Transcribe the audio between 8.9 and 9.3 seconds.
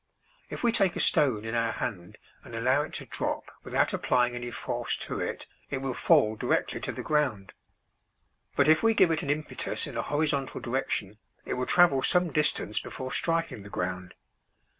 give it an